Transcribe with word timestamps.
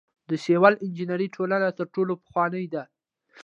د 0.29 0.31
سیول 0.43 0.73
انجنیری 0.85 1.27
ټولنه 1.35 1.67
تر 1.77 1.85
ټولو 1.95 2.13
پخوانۍ 2.23 2.65
ده. 2.73 2.83